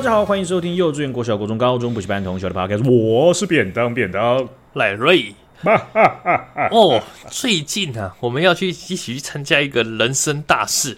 [0.00, 5.34] 大家好，欢迎收听幼稚园、国小、国中、高中补习班同学的 Podcast，我是便当便当赖瑞。
[6.72, 10.96] 哦，最近啊，我们要去一起去参加一个人生大事，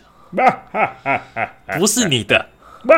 [1.76, 2.46] 不是你的，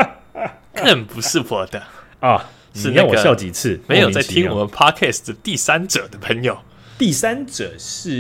[0.77, 1.83] 更不是我的
[2.21, 3.81] 啊，是让我笑几次？
[3.89, 6.59] 没有在听我们 Podcast 的第三者的朋友，
[6.99, 8.11] 第三者是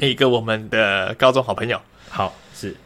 [0.00, 1.80] 一个我们的高中好朋友。
[2.08, 2.76] 好，是。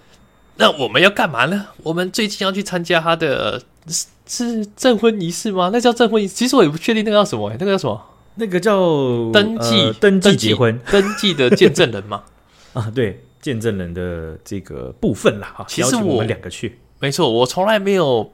[0.56, 1.66] 那我们要干嘛呢？
[1.82, 5.70] 我们最近要去参加他的是是证婚仪式吗？
[5.72, 6.34] 那叫证婚仪式？
[6.34, 8.02] 其实我也不确定那个叫什么、欸，那个叫什么？
[8.36, 12.22] 那个叫登记、呃、登记结婚登记，的见证人吗？
[12.74, 15.64] 啊，对，见证人的这个部分啦。
[15.68, 18.32] 其实我，我们两个去，没错，我从来没有。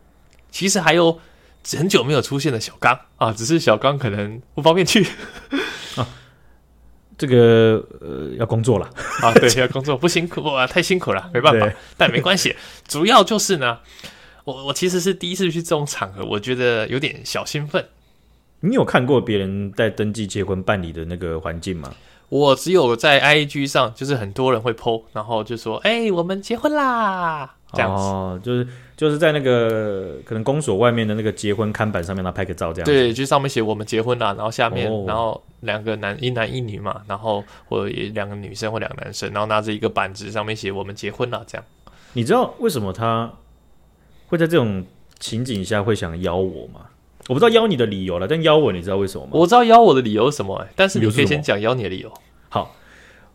[0.51, 1.19] 其实还有
[1.78, 5.06] 很久没有出现的小刚啊，只是小刚可能不方便去
[5.97, 6.06] 啊。
[7.17, 8.91] 这个呃，要工作了
[9.23, 12.55] 啊，对，要工作不辛苦啊，太辛苦了，没办法， 但没关系。
[12.86, 13.78] 主要就是呢，
[14.45, 17.85] 我我其实是第一次去这种场合，我觉得有点小兴奋。
[18.61, 21.93] 你有看过别人在登记结婚办理的那个环境吗？
[22.29, 32.87] 我只有在 IG 上，就是很多人会 po，然后就说：“哎、欸，我们结婚啦！”这样子，哦，就是就是在那个可能公所外面的那个结婚看板上面，他拍个照这样。
[32.87, 41.65] 对，就上面写“我们结婚啦”，然后下面，哦、然后两个男一男一女嘛，然后或者两个女生或两个男生，然后拿着一个板子，上面写“我们结婚啦”这样。
[42.15, 43.31] 你知道为什么他
[44.33, 44.83] 会在这种
[45.19, 46.86] 情景下会想邀我吗？
[47.28, 49.33] 我不知道邀你的理由了，但邀我，你知道为什么吗？
[49.34, 52.11] 我知道邀我的理由是什么、欸，但是你可以先讲邀你的理由。
[52.48, 52.74] 好，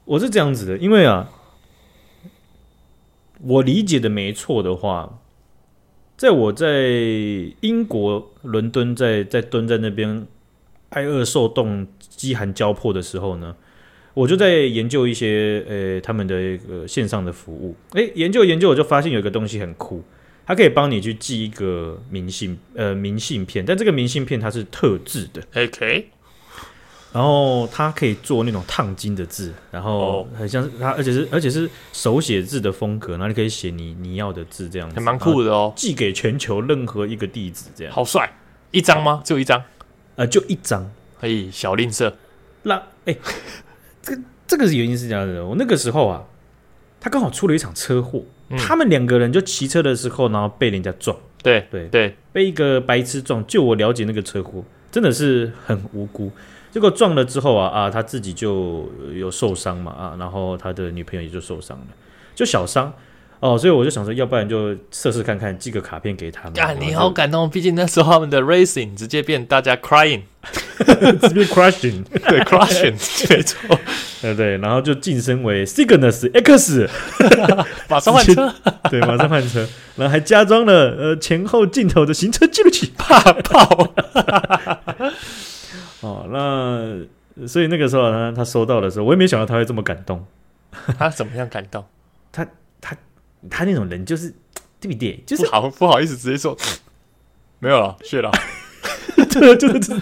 [0.05, 1.29] 我是这样子的，因为啊，
[3.43, 5.19] 我理解的没错的话，
[6.17, 6.89] 在我在
[7.61, 10.25] 英国伦敦在在蹲在那边
[10.89, 13.55] 挨饿受冻、饥寒交迫的时候呢，
[14.15, 17.75] 我就在研究一些呃他们的一个线上的服务。
[17.91, 20.03] 诶，研究研究，我就发现有一个东西很酷。
[20.47, 26.07] 它可以帮你去寄一个明信，呃，明信片，但这个明信片它是特制的，OK。
[27.11, 35.73] 然后它可以做那种烫金的字，然后很像是它，而且是而且是手写字的风格，然后你可以写你你要的字，这样子，还蛮酷的哦。
[35.75, 38.31] 寄给全球任何一个地址，这样好帅。
[38.71, 39.21] 一张吗？
[39.25, 39.61] 就一张？
[40.15, 40.89] 呃，就一张。
[41.19, 42.13] 可以小吝啬。
[42.63, 43.17] 那哎，
[44.01, 46.23] 这个这个原因是这样的，我那个时候啊，
[47.01, 48.23] 他刚好出了一场车祸。
[48.49, 51.17] 嗯、他们两个人就骑车的时候，然后被人家撞。
[51.43, 53.45] 对对对，被一个白痴撞。
[53.47, 56.31] 就我了解那个车祸，真的是很无辜。
[56.71, 61.87] 结果撞了之后啊啊，他自己就有受伤嘛啊，然后他的女朋友也就受伤了，
[62.35, 62.93] 就小伤。
[63.39, 66.59] 哦，所以我就想说，要不然就测试看看，寄个卡片给他们。
[66.59, 70.21] 啊，你好感动，毕竟那时候他们的 racing 直接变大家 crying，
[71.21, 72.93] 直接 crushing， 对 crushing，
[73.29, 73.79] 没错，
[74.23, 76.89] 对对，然后就晋升为 Cygnus X，
[77.87, 78.51] 马上换车，
[78.89, 79.67] 对，马上换车，
[79.97, 83.93] 然后还加装了呃前后镜头的行车记录器，怕爆。
[86.01, 90.25] 哦，那所以那个时候呢，他收到的时候，我也没想到他会这么感动。
[90.97, 91.85] 他怎么样感动？
[92.31, 92.43] 他
[92.81, 92.97] 他。
[93.49, 94.33] 他那种人就是
[94.79, 95.23] 对不对？
[95.25, 96.57] 就是不好不好意思，直接说
[97.59, 98.31] 没有了，谢了。
[99.31, 99.95] 对，就是这。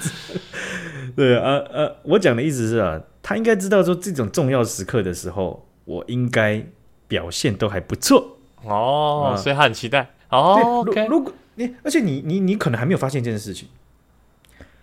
[1.16, 6.66] 对啊呃，我讲的意思是啊，他应该知道说这种重要时刻的时候，我应该
[7.08, 10.84] 表现都还不错哦，啊、所以他很期待哦。
[10.86, 13.70] 对，如果你而且你你你可能还没有发现这件事情，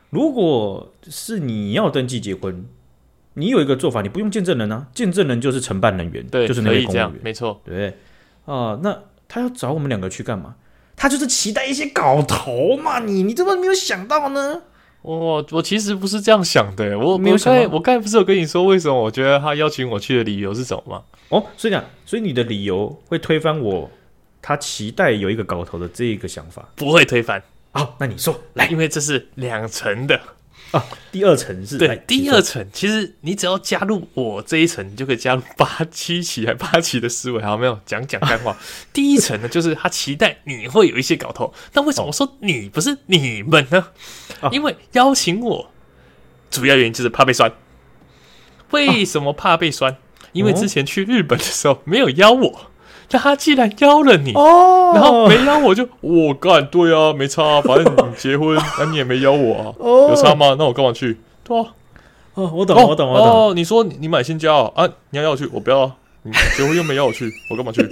[0.08, 2.64] 如果是你要登记结婚，
[3.34, 7.94] 你有一个做法，你不用见证人啊，见证人就是承办人员，对，就是那个公务员，没错，对。
[8.44, 10.56] 啊，那他要找我们两个去干嘛？
[10.97, 13.00] 他就是期待一些搞头嘛！
[13.00, 14.62] 你你怎么没有想到呢？
[15.00, 17.52] 我我其实不是这样想的，我没有想。
[17.72, 21.02] 我刚才不是有跟你说为什么我觉得他邀请我去的理由是什么吗？
[21.31, 23.91] 哦，所以讲，所以你的理由会推翻我
[24.41, 26.69] 他期待有一个搞头的这一个想法？
[26.76, 27.43] 不会推翻。
[27.72, 30.20] 好，那你说来，因为这是两层的。
[30.72, 37.78] 啊，第二层是对，第二层其实你只要加入我这一层，你就可以加入八七期还八期的思维，好没有？
[37.84, 38.56] 讲讲干话。
[38.92, 41.52] 第一层呢，就是他期待你会有一些搞头。
[41.74, 43.88] 那为什么我说你不是你们呢？
[44.40, 45.70] 哦、因为邀请我，
[46.50, 47.52] 主要原因就是怕被酸。
[48.70, 49.92] 为什么怕被酸？
[49.92, 49.96] 哦、
[50.32, 52.71] 因为之前去日本的时候没有邀我。
[53.12, 54.97] 那他既然邀了你，oh.
[54.97, 60.11] 然后没邀我就我干，对啊，没差啊，反正你结婚， 那你也没邀我啊，oh.
[60.11, 60.56] 有差吗？
[60.59, 61.19] 那我干嘛去？
[61.44, 61.67] 对啊，
[62.35, 63.29] 哦，我懂，我懂，我懂。
[63.29, 64.73] 哦，你说你买新家啊？
[64.76, 65.97] 啊，你要邀我去，我不要啊。
[66.23, 67.87] 你结婚又没邀我去，我干嘛去？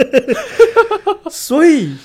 [1.29, 1.97] 所以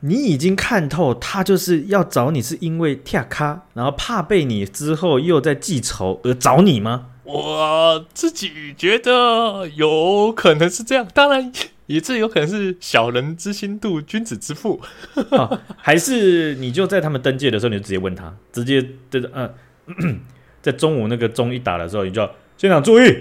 [0.00, 7.06] 你已经看透，他就是要找你，是因为跳咖，然后怕被你之后又在记仇而找你吗？
[7.24, 11.52] 我自己觉得有可能是这样，当然。
[11.86, 14.80] 也这有可能是小人之心度君子之腹，
[15.30, 20.20] 啊，还是你就在他们登记的时候，你就直接问他，直接对着嗯，
[20.62, 23.14] 在中午那个钟一打的时候，你就要现场注意，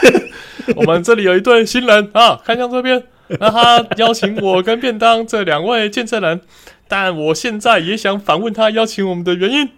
[0.76, 3.02] 我们这里有一对新人啊，看向这边，
[3.40, 6.40] 那他邀请我跟便当这两位见证人，
[6.88, 9.68] 但我现在也想反问他邀请我们的原因，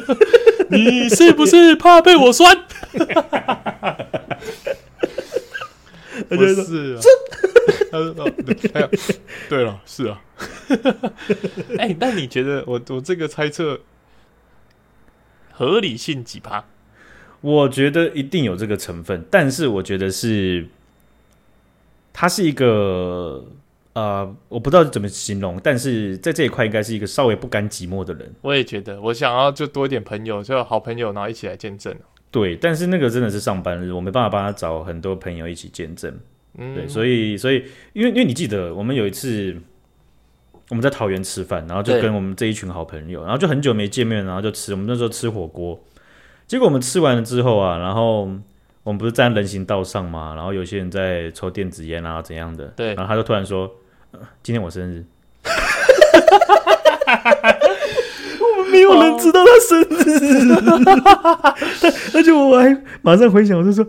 [0.70, 2.64] 你是不是怕被我酸？
[6.28, 7.00] 不是啊，
[7.90, 8.90] 他说哦，对，
[9.48, 10.22] 对了，是啊。
[11.78, 13.80] 哎、欸，那你觉得我我这个猜测
[15.52, 16.64] 合理性几趴？
[17.40, 20.66] 我觉得一定有这个成分，但是我觉得是
[22.12, 23.44] 他是一个
[23.92, 28.34] 呃，我不知道怎么形容，但是在这一块应该是一个稍微不甘寂寞的人。
[28.42, 31.94] 我也觉得，我想要就多一点朋友，就好朋友，然后一起来见证。
[32.36, 36.14] 对，但是那个真的是上班日，我没办法帮他找很多朋友一起见证。
[36.58, 39.56] 嗯，对，所以，所以，因为，因为你记得，我们有一次
[40.68, 45.82] 我们在桃园吃饭，然后就跟我们这一群好朋友，然后就很久没见面，然后就吃，我们那时候吃火锅，
[46.46, 48.28] 结果我们吃完了之后啊，然后
[48.82, 53.74] 我们不是站人行道上嘛，然后有些人在抽电子烟啊，怎样的，对，然后他就突然说
[54.12, 55.02] ：“呃、今天我生日。
[58.76, 60.52] ”没有人知道他生日，
[62.14, 63.86] 而且我还马上回想，我就说：“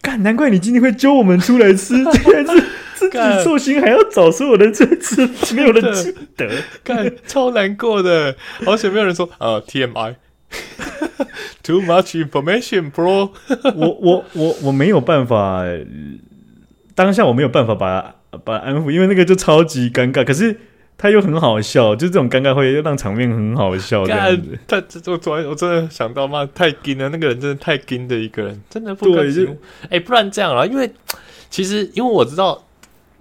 [0.00, 2.64] 干，难怪你今天会揪我们出来吃，竟然是
[2.94, 6.48] 自己寿星还要找所有人在吃，没有人记得，
[6.82, 8.34] 干超难过的。
[8.66, 13.30] 而且没有人说呃 TMI，too much information，bro。
[13.76, 15.62] 我我我我没有办法，
[16.94, 18.14] 当下我没有办法把
[18.44, 20.24] 把安抚，因为那个就超级尴尬。
[20.24, 20.58] 可是。
[21.02, 24.58] 他又很好笑，就这种尴尬会让场面很好笑这样子。
[24.68, 29.46] 他这我昨天我真的想到妈太金了，那个人真的太金的一个人，真的不可以。
[29.84, 30.92] 哎、欸，不然这样啊，因为
[31.48, 32.66] 其实因为我知道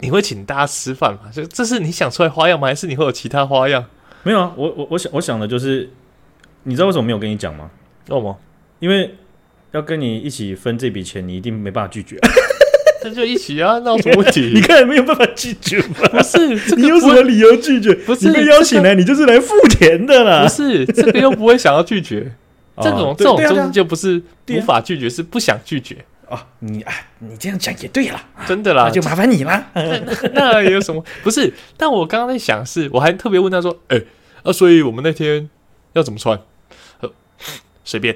[0.01, 2.67] 你会请大家吃饭嘛，就这是你想出来花样吗？
[2.67, 3.85] 还是你会有其他花样？
[4.23, 5.89] 没有啊，我我我想我想的就是，
[6.63, 7.71] 你知道为什么没有跟你讲吗？
[8.03, 8.35] 知道吗？
[8.79, 9.15] 因为
[9.71, 12.19] 要跟你一起分这笔钱，你一定没办法拒绝。
[13.03, 14.51] 那就一起啊，那有什么问题？
[14.53, 16.09] 你看没有办法拒绝吗？
[16.11, 17.93] 不是，这个、你有什么理由拒绝？
[17.93, 20.43] 不是，你被邀请来，这个、你就是来付钱的啦。
[20.43, 22.31] 不是，这个又不会想要拒绝。
[22.81, 25.97] 这种这种东西就不是无法拒绝，是不想拒绝。
[26.29, 29.65] 哦，你啊，你这样讲也对了，真的啦，那就麻烦你啦。
[29.73, 29.99] 那
[30.33, 31.03] 那有什么？
[31.23, 33.99] 不是，但我刚刚在想是，是我还特别问他说，哎、
[34.43, 35.49] 啊、所以我们那天
[35.93, 36.39] 要怎么穿？
[37.01, 37.09] 呃，
[37.83, 38.15] 随便。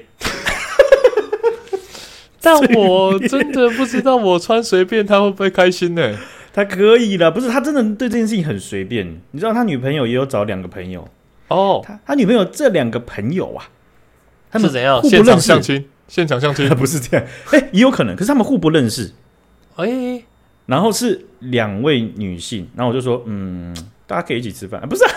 [2.44, 6.14] 但我真的不知道，我穿随便他会不会开心呢？
[6.52, 9.20] 他可以了，不是他真的对这件事情很随便。
[9.32, 11.08] 你知道他女朋友也有找两个朋友
[11.48, 13.68] 哦，他他女朋友这两个朋友啊，
[14.52, 15.02] 他们是怎样？
[15.02, 15.84] 现场相亲？
[16.06, 16.68] 现场相亲？
[16.76, 19.10] 不是这样，哎、欸，也有可能，可是他们互不认识，
[19.76, 20.24] 哎、欸，
[20.66, 23.74] 然后是两位女性，然后我就说，嗯，
[24.06, 25.10] 大家可以一起吃饭，不是、啊？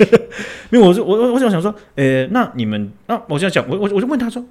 [0.70, 4.44] 因为我说我我我想想说，呃、欸，那你们，那我现在讲，我我我就问他说。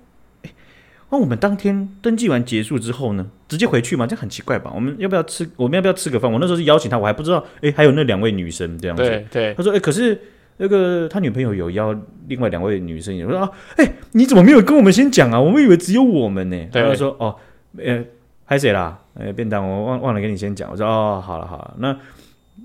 [1.12, 4.08] 那我们当天登记完结束之后呢，直接回去吗？
[4.08, 4.72] 这很奇怪吧？
[4.74, 5.48] 我们要不要吃？
[5.56, 6.32] 我们要不要吃个饭？
[6.32, 9.04] 我那时候是邀请他，我还不知道，哎，还有那两位女生这样子。
[9.04, 9.54] 对对。
[9.54, 10.20] 他说，哎，可是
[10.58, 11.96] 那个他女朋友有邀
[12.28, 15.40] 另外两位女生，我说啊，哎，你怎么没有跟我们先讲啊？
[15.40, 16.68] 我们以为只有我们呢。
[16.72, 16.82] 对。
[16.82, 17.36] 他说，哦，
[17.78, 18.04] 呃，
[18.44, 19.00] 还谁啦？
[19.14, 20.70] 哎，便当我忘忘了跟你先讲。
[20.72, 21.96] 我说，哦，好了好了，那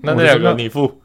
[0.01, 0.99] 那那两个你付。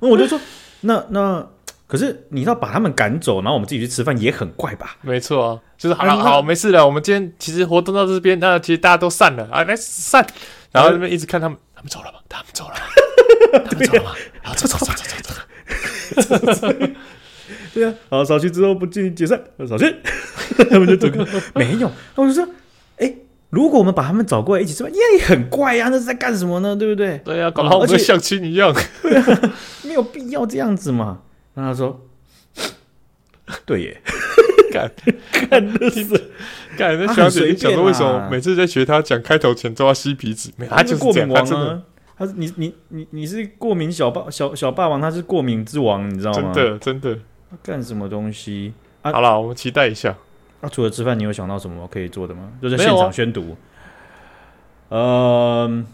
[0.00, 0.40] 那我就说，
[0.82, 1.46] 那那。
[1.92, 4.96] 可是你要把他们赶走，然后我们自己去吃饭也很怪吧？
[5.02, 6.86] 没错啊，就是好了，好，没事了。
[6.86, 10.26] 我们今天其实活动到这边，那其实大家都散了啊，来散。
[10.70, 12.18] 然后那边一直看他们，他们走了吗？
[12.30, 12.80] 他们走了 吗？
[13.68, 14.10] 他们走了吗？
[14.42, 16.68] 好，走走走走走走。
[17.74, 19.94] 对啊，好，扫去之后不进行解散，扫去，
[20.70, 21.18] 他们就走开。
[21.54, 22.48] 没有，那我就说，
[22.96, 23.14] 哎，
[23.50, 26.74] 如果我们把他们找过来一起吃饭，也很怪呀，那是在干什么呢？
[26.74, 27.18] 对不对？
[27.18, 28.74] 对呀，搞得好像相亲一样，
[29.82, 31.18] 没有必要这样子嘛。
[31.54, 32.00] 然后他说
[33.66, 34.00] ：“对耶，
[34.72, 34.90] 干
[35.50, 36.04] 干的是
[36.76, 40.50] 干那小姐，你讲的为什么每次在学他讲开头前都要吸鼻子？
[40.70, 41.82] 他就是过敏王啊！
[42.16, 46.52] 他是你你你你是过敏小霸小小霸王，他是过敏之王，你知道吗？
[46.54, 47.18] 真的真的，
[47.62, 48.72] 干什么东西？
[49.02, 50.16] 好了，我们期待一下。
[50.60, 52.50] 那除了吃饭，你有想到什么可以做的吗？
[52.62, 53.56] 就在现场宣读。
[54.88, 55.86] 嗯。”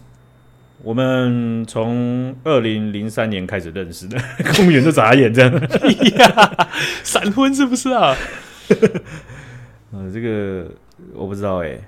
[0.82, 4.16] 我们从二零零三年开始认识的，
[4.56, 5.52] 公园都眨眼这样。
[7.02, 8.14] 闪婚是不是啊？
[9.92, 10.70] 呃，这个
[11.14, 11.78] 我不知道哎，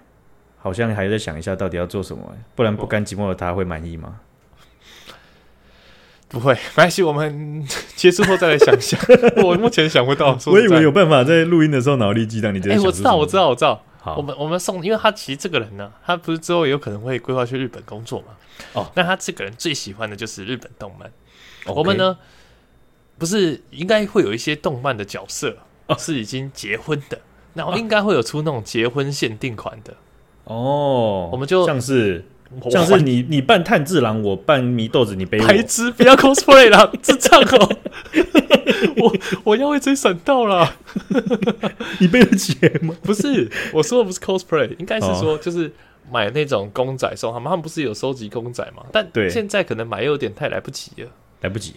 [0.58, 4.16] 好像还在想一下到底要做什么，不然不甘寂寞的他会满意吗？
[6.28, 7.66] 不会，没关系，我们
[7.96, 8.96] 结束后再来想一下。
[9.44, 12.54] 我目前想不到，我以为有办法在录音的时候脑力激荡。
[12.54, 12.74] 你觉得？
[12.74, 13.82] 哎，我知道，我知道，我知道。
[14.00, 18.26] 好，我们我们送，因为他其实这个人呢，他不是之后也有可能会规划去日本工作嘛？
[18.72, 21.10] 哦，那他这个人最喜欢的就是日本动漫。
[21.66, 22.18] 我们呢，
[23.18, 25.56] 不是应该会有一些动漫的角色
[25.98, 27.20] 是已经结婚的，
[27.54, 29.94] 然后应该会有出那种结婚限定款的
[30.44, 31.28] 哦。
[31.32, 32.24] 我们就像是
[32.70, 35.46] 像是你你扮炭治郎，我扮祢豆子，你背我。
[35.46, 37.76] 白痴，不要 cosplay 了， 智障哦！
[38.96, 40.76] 我我要会追闪到了，
[42.00, 42.94] 你背得起吗？
[43.02, 45.72] 不是，我说的不是 cosplay，应该是说就是
[46.12, 48.82] 买那种公仔送他们，他们不是有收集公仔吗？
[48.92, 51.08] 但现在可能买又有点太来不及了，
[51.40, 51.74] 来不及，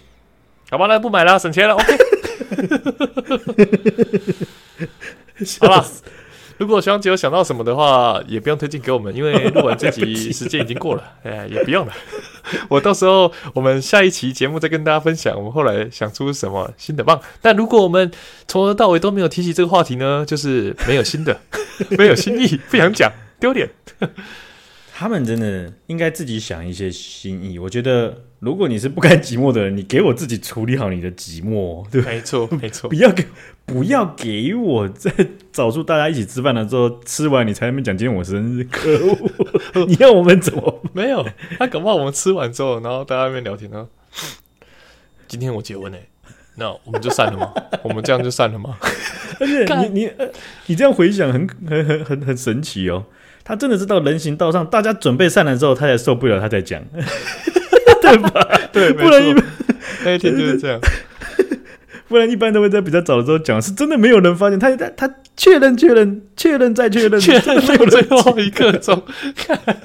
[0.70, 1.98] 好吧，那不买了，省钱了，OK。
[5.60, 5.86] 好了。
[6.60, 11.92] 如果小姐有想到什么的话，也不用推荐给我们，因为录完这集时间已经过了， 哎，也不用了。
[12.70, 17.20] 我到时候我们下一期节目再跟大家分享，我们后来想出什么新的棒。
[17.42, 18.10] 但如果我们
[18.48, 21.38] 从头到尾都没有提起这个话题呢，就是没有新的，
[21.98, 23.12] 没有新意，不想讲，
[23.44, 23.70] 丢脸。
[24.96, 27.60] 他们真的应该自己想一些心意。
[27.60, 33.26] 我觉得，如果你是不甘寂寞的人，你给我自己处理好你的寂寞，对，没错，没错，不要给，
[33.66, 35.12] 不要给我在
[35.52, 39.86] 找出大家一起吃饭的时候，吃完你才能讲今天我生日，可恶！
[39.88, 41.26] 你要我们怎么没有？
[41.60, 43.90] 他搞不好我们吃完之后，然后大家在那边聊天呢。
[45.28, 45.98] 今天我结婚呢，
[46.56, 47.52] 那我们就散了吗？
[47.84, 48.78] 我们这样就散了吗？
[49.40, 50.12] 而且你你
[50.68, 53.04] 你这样回想，很很很很很神奇哦。
[53.44, 56.82] 他真的是到人行道上，大家准备散了之后，他才受不了，他才讲，
[58.02, 58.30] 对吧？
[58.72, 59.44] 对，不然一般
[60.06, 60.80] 那一天就是这样，
[62.08, 67.60] 不然一般都会在比较早的时候讲，是真的没有人发现，他他他确认确认确认再确认，确认
[67.90, 69.02] 最后一刻钟，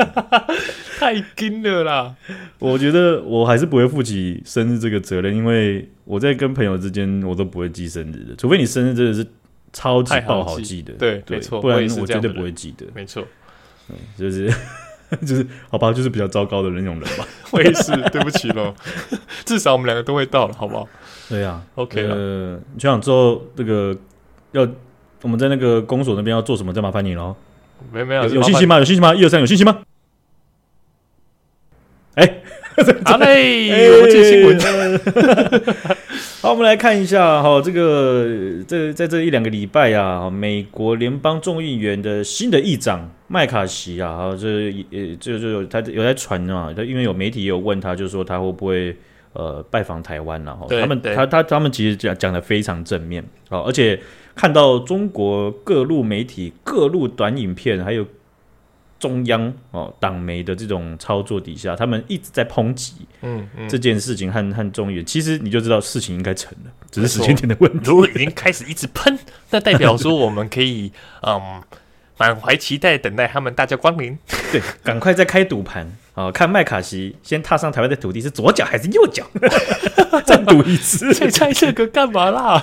[0.98, 2.14] 太惊了啦！
[2.58, 9.26] 我觉得我还是不会负起生日这个责任，因为我在跟朋友之间，我都不会记生日的，除非你生日真的是
[9.72, 13.24] 超级爆好记的，对，没错，不然我绝对不会记得，没错。
[14.16, 14.52] 就是
[15.24, 17.26] 就是好吧，就是比较糟糕的那种人吧。
[17.52, 18.74] 我也是，对不起喽。
[19.44, 20.86] 至少我们两个都会到了，好不好？
[21.28, 22.14] 对呀， OK 了。
[22.14, 23.96] 呃，就想之后那个
[24.52, 24.66] 要
[25.22, 27.34] 我们在那个公所那边要做什么，再麻烦你喽。
[27.92, 28.78] 没没有有信心吗？
[28.78, 29.14] 有信心吗？
[29.14, 29.78] 一二三，有信心吗？
[32.78, 34.58] 哎，好嘞， 我们进新闻。
[36.40, 38.26] 好，我们来看一下哈，这个
[38.66, 48.94] 这在这一两个礼拜啊，美国联邦众议员的新的议长麦卡锡啊，哈，这呃，就就有他有在传啊，他因为有媒体也有问他，就是说他会不会
[49.32, 53.98] 呃拜访台湾，然后他们他他他们其实讲讲的非常正面啊，而且
[54.36, 58.06] 看到中国各路媒体各路短影片，还有。
[58.98, 67.78] 中央哦，党媒的这种操作底下，他们一直在抨击，嗯，这件事情和和中原，其实你就知道事情应该成了，只是时间点的问题。
[67.84, 69.18] 如果已经开始一直喷，
[69.50, 71.62] 那代表说我们可以 嗯
[72.16, 74.18] 满怀期待等待他们大驾光临。
[74.50, 79.24] 对，赶快再开赌盘啊，看麦卡锡先踏上台湾的土地是左脚还是右脚，
[80.26, 81.14] 再赌一次。
[81.14, 82.60] 再猜这个干嘛啦？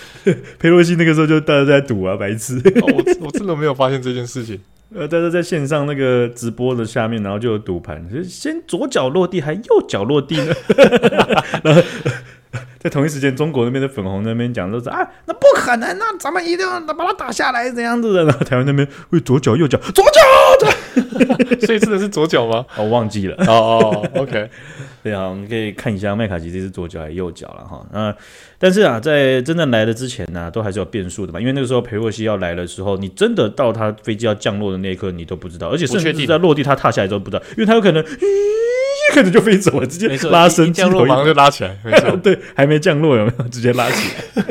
[0.58, 2.56] 裴洛西那个时候就大家在赌啊，白痴。
[2.56, 4.58] 哦、我我真的没有发现这件事情。
[4.94, 10.54] 呃，大家在线上那个直播的下面，然后就有赌盘，先左脚落地还右脚落地呢？
[11.64, 11.82] 然后
[12.78, 18.24] 在同一时间，中国那边的粉红那边讲都是啊，那不可能，那咱们一定要把它打下来，怎样子的。
[18.24, 20.68] 然后台湾那边会左脚右脚，左脚，
[21.66, 22.64] 所以真的是左脚吗？
[22.76, 23.36] 我忘记了。
[23.46, 24.48] 哦哦，OK。
[25.02, 27.86] 对啊，我们可以看一下麦卡锡这是左脚还是右脚了哈。
[27.92, 28.12] 那，
[28.58, 31.38] 但是啊，在真正来的之前呢、啊，都还是有变数的嘛。
[31.38, 44.42] 因为那个时候裴洛西要来的时候，你真的到他飞机要降落的那一刻，你都不知道，而且甚至是在落地他踏下来都不知道，因为他有可能 一开始就飞走了，直接拉升降落马上就拉起来，没错，对，还没降落有没有直接拉起来？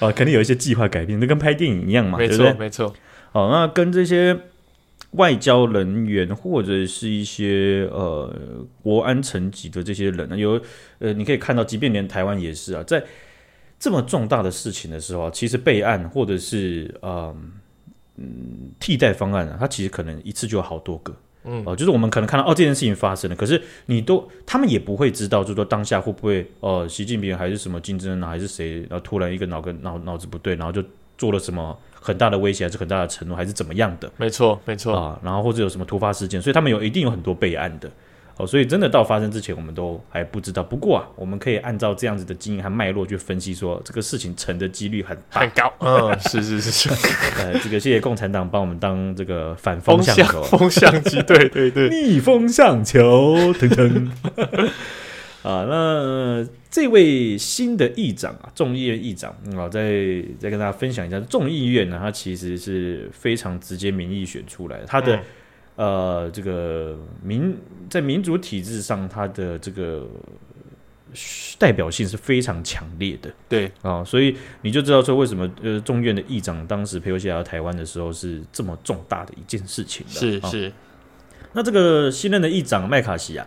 [0.00, 2.94] 啊，肯定有一些计划改变，那跟拍电影一样嘛，没错没错。
[3.32, 4.36] 哦，那跟这些。
[5.12, 8.32] 外交人员或者是一些呃
[8.80, 10.60] 国安层级的这些人呢，有
[11.00, 13.02] 呃，你可以看到，即便连台湾也是啊，在
[13.78, 17.34] 这么重大的事情的时候，其实备案或者是呃
[18.16, 21.12] 嗯替代方案啊，它其实可能一次就有好多个，
[21.44, 30.84] 嗯，哦、呃，就是我们可能看到哦这件事情发生了，可是你都他们也不会知道，就是说当下会不会哦、呃、习近平还是什么金正恩还是谁，然后突然一个脑跟脑脑子不对，然后就
[31.20, 31.78] 做了什么。
[32.02, 34.10] 很大的威胁，还是很大的承诺，还是怎么样的？
[34.16, 35.20] 没错，没错啊。
[35.22, 37.90] 然后或者有什么突发事件，所以他们有一定有很多备案的
[38.38, 38.46] 哦。
[38.46, 40.62] 所以真的到发生之前，我们都还不知道。
[40.62, 45.70] 不过啊，我们可以按照这样子的经验和脉络去分析，说这个事情成的几率很大很高。
[45.80, 46.88] 嗯，是是是是。
[47.36, 54.10] 呃，这个谢谢共产党帮我们当这个反风向球，风向机，对对对，逆风向球，腾腾。
[55.42, 65.16] 啊，那、呃、这位新的议长啊，众议院议长啊，再再跟大家分享一下，众议院呢，它其实是非常直接民意选出来的，它的、
[65.74, 67.56] 嗯、呃这个民
[67.88, 70.06] 在民主体制上，它的这个
[71.58, 80.50] 代表性是非常强烈的，对啊，所以你就知道说为什么呃众议院的议长当时佩洛西来到台湾的时候是这么重大的一件事情了，是是。
[80.50, 80.72] 是
[81.52, 83.44] 那这个新任的议长麦卡锡啊。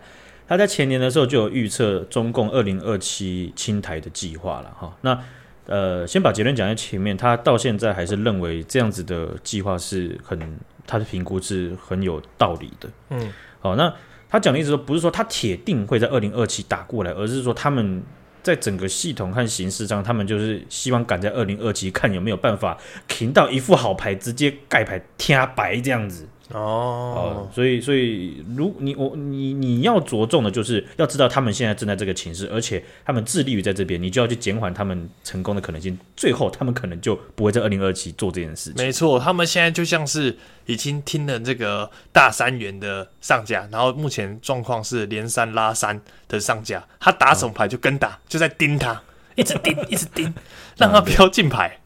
[0.53, 4.95] 他在前年的时候就有预测中共二零二七侵台的计划了哈。
[5.01, 5.19] 那
[5.65, 10.39] 呃，先把结论讲在前面，他到现在还是认为这样子的计划是很
[10.85, 12.87] 他的评估是很有道理的。
[13.09, 13.91] 嗯，好，那
[14.29, 18.03] 他讲的意思说不是说他铁定会在二零二七打过来，而是说他们
[18.43, 26.27] 在整个系统和形式上，他们就是希望赶在二零二七看有没有办法停到一副好牌，直接盖牌贴白这样子。
[26.51, 35.97] 哦，所以所以，如你我你你要着重的就是要知道他们现在正在这个情势，而且他们致力于在这边，你就要去减缓他们成功的可能性。
[36.15, 38.85] 最后，他们可能就不会在二零二七做这件事情。
[38.85, 49.01] 没错，他们现在就像是已经听了这个大三元的上家，然后目前状况是连三拉三的上家，他打什么牌就跟打，嗯、就在盯他，
[49.35, 50.31] 一直盯，一直盯，
[50.77, 51.79] 让他不要进牌。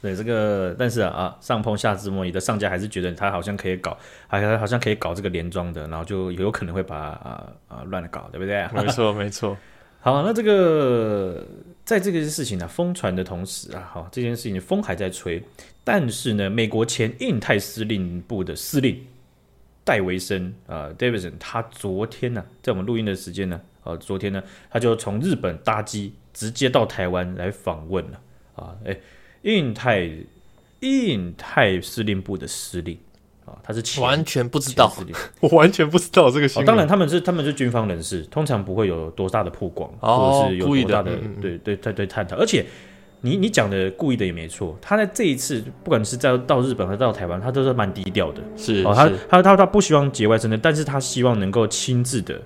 [0.00, 8.64] 对这个，但是啊啊，上碰下自摸，你的上家还是觉得他好像可以搞，还好像可以搞这个连庄的，然后就有可能会把啊啊乱了搞，对不对？
[8.72, 9.56] 没错，没错。
[10.00, 11.44] 好，那这个
[11.84, 15.42] 在这个事情呢疯传的同时啊，好，这件事情的风还在吹，
[15.82, 19.04] 但是呢，美国前印太司令部的司令
[19.82, 24.40] 戴维森啊，Davidson，他昨天呢，在我们录音的时间呢，呃，昨天呢，
[24.70, 28.20] 他就从日本搭机直接到台湾来访问了
[28.54, 28.96] 啊，哎。
[29.48, 30.10] 印太
[30.80, 32.98] 印太司令部的司令
[33.46, 34.92] 啊，他是完全不知道，
[35.40, 36.66] 我完全不知道这个新闻。
[36.66, 42.36] 当然，他们是他们是军方人士，通常不会有多大的曝光，或者是有多大的对对对对探讨。
[42.36, 42.66] 而且，
[43.22, 48.42] 你你讲的故意的也没错，他在这一次，不管是在到日本还是到台湾，他都是蛮低调的。
[48.54, 52.38] 是哦，他他他他不希望节外生枝，但是他希望能够亲自的。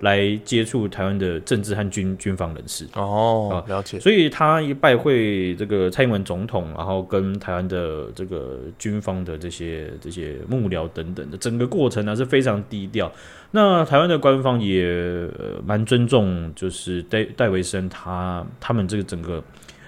[0.00, 4.00] 来接触台湾的政治和军军方人士哦，了解。
[4.00, 13.12] 所以他一拜会这个蔡英文总统，然后跟台湾的这个军方的这些这些幕僚等等的整个过程呢是非常低调。
[13.50, 15.28] 那台湾的官方也
[15.66, 19.42] 蛮尊重，就是戴戴维森他他们这个整个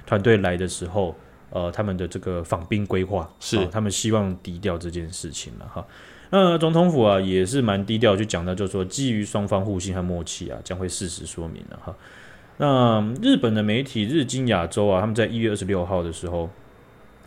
[0.07, 1.15] 团队来的时候，
[1.51, 5.87] 呃，他们的这个访宾规划是他们希望低调这件事情了哈。
[6.35, 11.95] 那总统府啊也是蛮低调，去讲到就是说，基于双方互信和默契啊，将会适时说明了哈。
[12.57, 16.45] 那日本的媒体日经亚洲啊，他们在一月二十六号的时候，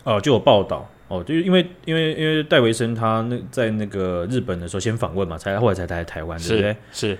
[0.05, 6.75] 哦、呃、就有报道哦，就是因为因为因为戴维森他那在那个日本的时候先访问嘛，才后来才来台湾，对不对？
[6.91, 7.15] 是，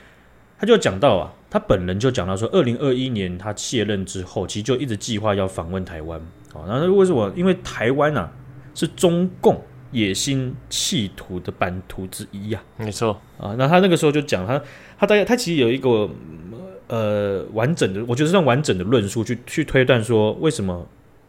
[0.58, 6.20] 他就讲到啊，他本人就讲到说，二零二一年他卸任之后，其实就一直计划要访问台湾。
[6.56, 7.32] 哦，那为什么？
[7.36, 8.32] 因为台湾啊
[8.74, 9.62] 是中共。
[9.96, 13.56] 野心企图的版图之一呀、啊，没错啊。
[13.58, 14.62] 那他那个时候就讲他，
[15.00, 16.10] 他大概他其实有一个
[16.88, 20.86] 呃完整的，我觉得算完整的论述去去推断说，为什么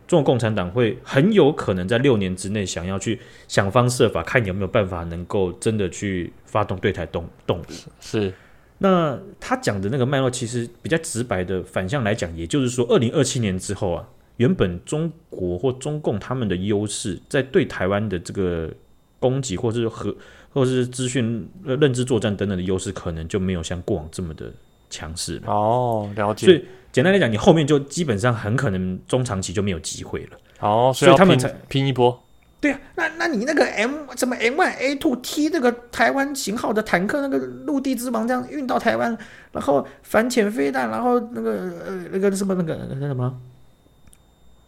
[0.09, 7.65] 中国共产党会很有可能在六年之内想要去想方设法，看有没有办法能够真的去发动对台动动武。
[8.01, 8.35] 是，
[8.79, 14.09] 那他讲的那个脉络，其实比较直白的反向来讲，也就是说，二零二七年之后啊。
[14.37, 18.71] 原本中国或中共他们的优势，在对台湾的这个
[19.19, 20.15] 攻击，或是和
[20.53, 24.53] 或是资讯认知作战等等的优势，可能就没有像过往这么的
[24.91, 25.53] 强势了。
[25.53, 26.47] 哦，了解。
[26.47, 30.39] 所以简单来讲，你后面就基本上很可能中长期就没有机会了。
[30.61, 32.23] 哦，所以，他们才拼一波。
[32.59, 39.17] 对啊，那那你那个 M 什么 M one A two T 那个台湾型号的坦克，那个陆地之王这样运到台湾，
[39.53, 41.53] 然后反潜飞弹，然后那个
[41.87, 43.35] 呃那个什么那个那什么。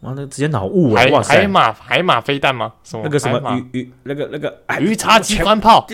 [0.00, 1.08] 哇，那直接脑雾哎！
[1.08, 2.72] 哇塞，海马海马飞弹吗？
[2.84, 5.84] 什么那个什么鱼鱼那个那个鱼叉机关炮，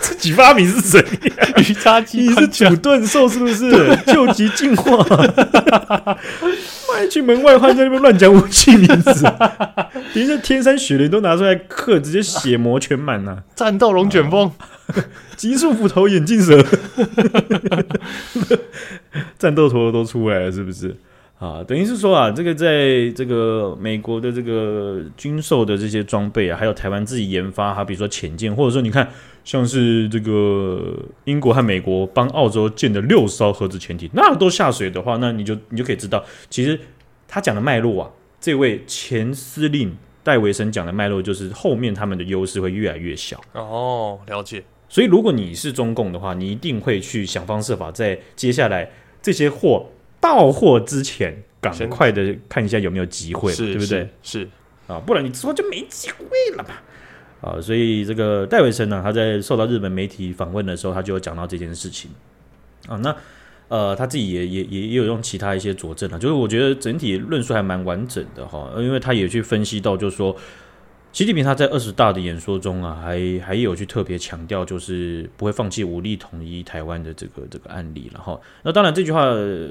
[0.00, 1.04] 自己 发明是谁？
[1.58, 3.96] 鱼叉机，你是土遁兽是不是？
[4.06, 4.96] 救急进化，
[6.92, 9.26] 外去门外汉在那边乱讲武器名字，
[10.14, 13.38] 连这天山雪莲都拿出来刻，直接血魔全满呐！
[13.56, 14.52] 战斗龙卷风，
[15.34, 16.64] 极速斧头眼镜蛇，
[19.36, 20.96] 战斗陀螺都出来了，是不是？
[21.40, 29.08] 啊，等于是说啊，这个在这个美国的这个军售的这些装备啊，还有台湾自己研发，哈，比如说潜舰，或者说你看，
[29.42, 36.78] 像是这个英国和美国帮澳洲建的六艘核子潜艇，那都下水的话，那你就你就可以知道，其实
[37.26, 43.40] 他讲的脉络啊，这位前司令戴维森讲的脉络，就是后面他们的优势会越来越小。
[43.54, 44.62] 哦，了解。
[44.90, 48.90] 所以如果你是中共的话，你一定会去想方设法，在接下来。
[49.22, 49.84] 这些货
[50.20, 54.08] 到货之前，赶快的看一下有没有机会，对不对？
[54.22, 54.46] 是
[54.86, 56.82] 啊，不然你之后就没机会了吧？
[57.40, 62.10] 啊，所以这个戴维森呢，他在受到日本媒体访问的时候，他就有讲到这件事情
[62.86, 62.96] 啊。
[62.96, 63.16] 那
[63.68, 70.36] 呃，他自己也也也也有用其他一些佐证啊，就是我觉得整体论述还蛮完整的哈，因为他也去分析到，就是说。
[71.12, 78.40] 习近平他在二十大的演说中啊，还还有去特别强调，就是不会放弃武力统一台湾的这个这个案例了哈。
[78.62, 79.24] 那当然这句话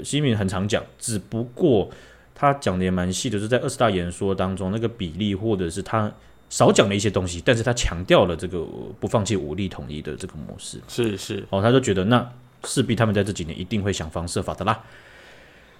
[0.03, 1.89] 习近平很常讲，只不过
[2.35, 6.11] 他讲的也蛮细的，就是在二十大演说当中那个比例，或者是他
[6.49, 8.59] 少讲了一些东西，但是他强调了这个
[8.99, 10.77] 不放弃武力统一的这个模式。
[10.89, 12.29] 是是哦，他就觉得那
[12.65, 14.83] 势必他们在这几年一定会想方设法的啦。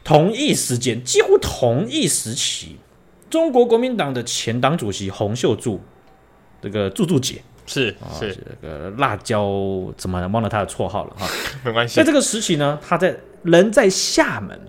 [0.06, 2.78] 同一时间，几乎同一时期。
[3.30, 5.80] 中国国民党的前党主席洪秀柱，
[6.62, 11.28] 这个柱柱姐是是这个辣椒，怎么忘了他的绰号了哈？
[11.64, 11.96] 没关系。
[11.96, 14.60] 在这个时期呢，他在人在厦门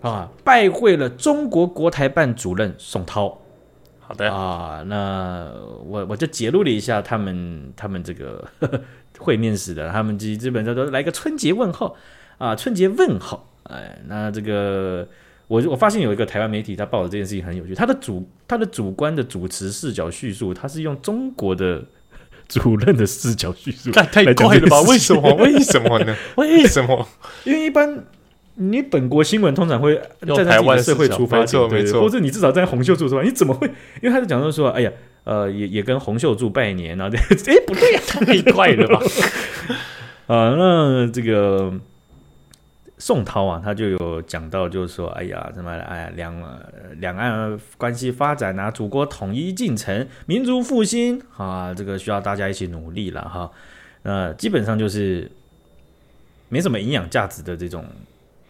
[0.00, 3.40] 啊，拜会了中国国台办主任宋涛。
[3.98, 5.50] 好的啊，那
[5.84, 8.80] 我我就揭露了一下他们他们这个呵 呵
[9.18, 11.96] 会面时的，他们基基本上都来个春节问候
[12.38, 13.44] 啊，春节问候。
[13.64, 15.08] 哎，那这个。
[15.48, 17.74] 我我发现有一个台湾媒体，他报的这件事情很有趣。
[17.74, 21.84] 他的主他的主观的主持视角叙述，他是用中国的
[22.48, 24.80] 主任的视角叙述，太怪了吧？
[24.82, 25.32] 为什么？
[25.34, 26.16] 为什么呢？
[26.36, 27.06] 为什么？
[27.44, 28.04] 因为一般
[28.54, 30.00] 你本国新闻通常会
[30.36, 33.68] 在台湾社会出发点，没错，没错，或者你至少在洪秀柱出发，你怎么会？
[34.02, 34.90] 因为他是讲到说，哎呀，
[35.24, 37.16] 呃，也也跟洪秀柱拜年啊，这
[37.52, 39.00] 哎不对呀，太怪了吧？
[40.26, 41.72] 啊，那这个。
[43.06, 46.34] 宋涛啊，他就有讲到，就是说，哎呀，什么，哎，两
[46.98, 53.48] 两岸关系发展啊，祖国统一进程、民族复兴啊，这个需要大家一起努力了哈。
[54.02, 55.30] 呃，基本上就是
[56.48, 57.84] 没什么营养价值的这种，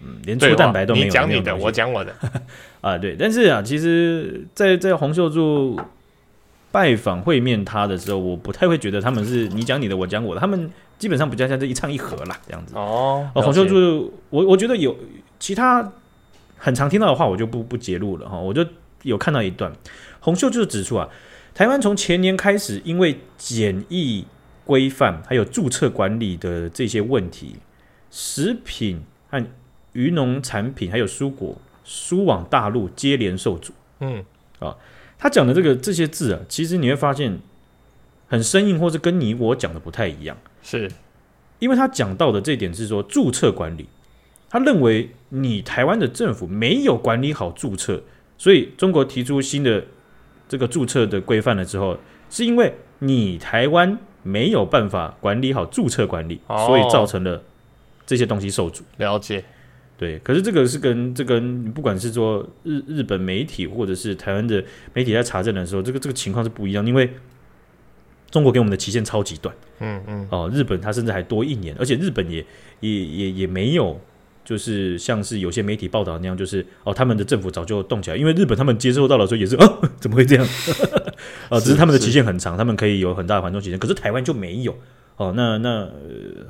[0.00, 1.04] 嗯，连粗蛋白都没有。
[1.04, 2.14] 你讲你的，我讲我的
[2.80, 3.14] 啊，对。
[3.14, 5.78] 但是啊，其实，在在洪秀柱
[6.72, 10.70] 拜访会面他的时候，我不太会觉得他们是你讲你的，我讲我的，他们。
[10.98, 13.30] 基本上比较像这一唱一和啦，这样子哦。
[13.34, 14.96] 洪秀柱，我我觉得有
[15.38, 15.92] 其他
[16.56, 18.38] 很常听到的话，我就不不揭露了哈。
[18.38, 18.66] 我就
[19.02, 19.72] 有看到一段，
[20.20, 21.08] 洪秀柱指出啊，
[21.54, 24.24] 台湾从前年开始，因为检疫
[24.64, 27.56] 规范还有注册管理的这些问题，
[28.10, 29.44] 食品和
[29.92, 33.72] 渔农产品还有蔬果输往大陆接连受阻。
[34.00, 34.24] 嗯
[34.58, 34.74] 啊，
[35.18, 37.38] 他讲的这个这些字啊，其实你会发现
[38.28, 40.36] 很生硬，或是跟你我讲的不太一样。
[40.68, 40.90] 是，
[41.60, 43.86] 因为他讲到的这一点是说注册管理，
[44.50, 48.02] 他认为你台湾的政府没有管理好注册，
[48.36, 49.84] 所以中国提出新的
[50.48, 51.96] 这个注册的规范了之后，
[52.28, 57.40] 是因为你台湾没有办法管理好注册管理，哦、所以造成了
[58.04, 58.82] 这些东西受阻。
[58.96, 59.44] 了解，
[59.96, 60.18] 对。
[60.18, 67.08] 可是这个是跟这跟不管是说日日本媒体或者是台湾的媒体在查证的时候，这个这个情况是不一样，因为。
[68.30, 72.44] 中国给我们的期限超级短，嗯嗯，哦，日本它甚至还多一年，而且日本也
[72.80, 73.98] 也也也没有，
[74.44, 80.46] 就是像是有些媒体报道那样，就是哦，他们的政府早就动起来，因为日本他们接收到的时候也是，哦， 怎么会这样？
[81.48, 84.76] 哦，只是他们的期限很长，他们可以有很大的缓冲期限，可是台湾就没有，
[85.16, 85.90] 哦，那那、呃、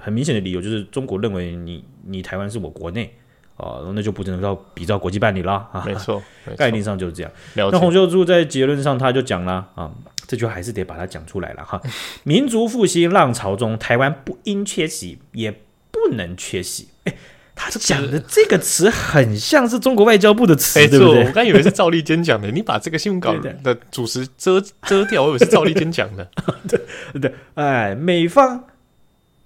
[0.00, 3.14] 很明显的理由就是中国认为你你台湾是我国内，
[3.56, 6.22] 哦，那就不只能到比照国际办理啦，啊，没错，
[6.56, 7.30] 概念上就是这样。
[7.54, 9.92] 那洪秀柱在结论上他就讲了啊。
[10.26, 11.80] 这句话还是得把它讲出来了哈！
[12.24, 15.52] 民族复兴浪潮中，台湾不应缺席，也
[15.90, 16.88] 不能缺席。
[17.04, 17.14] 哎，
[17.54, 21.24] 他讲的这个词很像是中国外交部的词，对不对？
[21.24, 26.28] 我刚以为是赵立坚讲的，你把这个新闻稿 的主持遮遮掉，我以为是赵立坚讲的。
[26.68, 26.80] 对
[27.20, 28.64] 对，哎，美方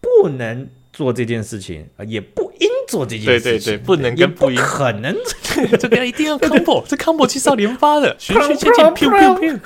[0.00, 5.16] 不能做这件事情啊，也不应做这件事情，对对对，不能跟不可能。
[5.78, 9.60] 这个一定要 combo， 这 combo 其实要连发的，循序渐进，pew pew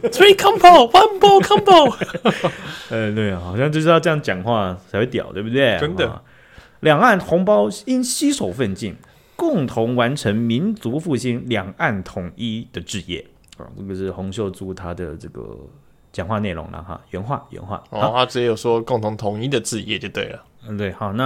[0.00, 1.94] pew，three combo，one ball combo。
[2.90, 5.76] 呃，对啊，好像就是要这样讲话才会屌，对不对？
[5.80, 6.22] 真的，
[6.80, 8.94] 两岸同胞应携手奋进，
[9.36, 13.24] 共同完成民族复兴、两岸统一的志业。
[13.58, 15.56] 啊，这个是洪秀柱他的这个
[16.18, 17.80] 讲话内容了哈，原话原话。
[17.90, 20.44] 哦，他只有说共同统一的字也就对了。
[20.66, 21.24] 嗯，对，好，那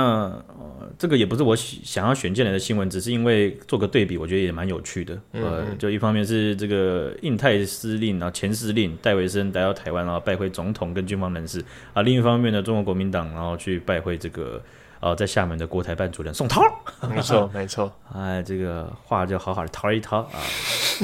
[0.58, 5.18] 呃，这个也不是我想要选进来的新闻，只是因为做个对比，我觉得也蛮有趣的。
[5.32, 14.60] 呃，就一方面是这个印太司令啊，前司令戴维森来到台湾，然后拜会总统跟军方人士啊；另一方面呢，中国国民党然后去拜会这个
[15.00, 16.62] 呃，在厦门的国台办主任宋涛。
[17.08, 17.90] 没错，没错。
[18.14, 20.38] 哎，这个话就好好的掏一掏啊。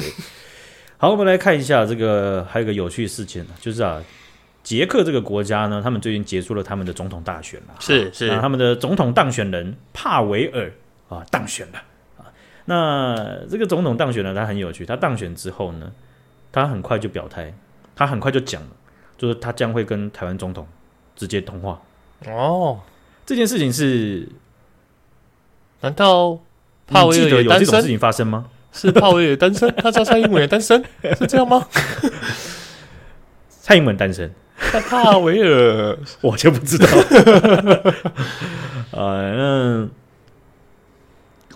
[0.99, 4.03] 好，我们来看一下这个，还有个有趣的事情，就是啊。
[4.61, 7.73] 捷克这个国家呢，他们最近结束了他们的总统大选了。
[7.79, 10.71] 是是，那他们的总统当选人帕维尔
[11.07, 11.81] 啊当选了
[12.17, 12.27] 啊。
[12.65, 14.85] 那这个总统当选了，他很有趣。
[14.85, 15.89] 他当选之后呢，
[16.51, 17.51] 他很快就表态，
[17.95, 18.69] 他很快就讲了，
[19.17, 20.67] 就是他将会跟台湾总统
[21.15, 21.81] 直接通话。
[22.27, 22.81] 哦，
[23.25, 24.27] 这件事情是？
[25.79, 26.37] 难道
[26.85, 28.47] 帕维尔有这种事情发生吗？
[28.71, 29.73] 是帕维尔单身？
[29.77, 30.83] 他叫蔡英文也单身？
[31.17, 31.67] 是这样吗？
[33.49, 34.31] 蔡英文单身？
[34.73, 36.85] 那帕维尔我就不知道。
[38.91, 39.89] 呃，那